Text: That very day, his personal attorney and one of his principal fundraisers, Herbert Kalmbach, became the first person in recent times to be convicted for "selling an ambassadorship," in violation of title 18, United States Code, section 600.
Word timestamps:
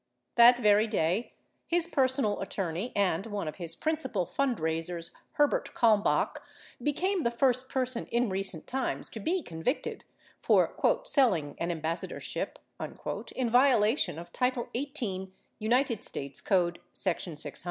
That 0.33 0.57
very 0.57 0.87
day, 0.87 1.33
his 1.67 1.85
personal 1.85 2.39
attorney 2.41 2.91
and 2.95 3.27
one 3.27 3.47
of 3.47 3.57
his 3.57 3.75
principal 3.75 4.25
fundraisers, 4.25 5.11
Herbert 5.33 5.75
Kalmbach, 5.75 6.39
became 6.81 7.21
the 7.21 7.29
first 7.29 7.69
person 7.69 8.07
in 8.07 8.27
recent 8.27 8.65
times 8.65 9.09
to 9.09 9.19
be 9.19 9.43
convicted 9.43 10.03
for 10.41 10.73
"selling 11.03 11.53
an 11.59 11.69
ambassadorship," 11.69 12.57
in 12.79 13.49
violation 13.51 14.17
of 14.17 14.33
title 14.33 14.69
18, 14.73 15.33
United 15.59 16.03
States 16.03 16.41
Code, 16.41 16.79
section 16.93 17.37
600. 17.37 17.59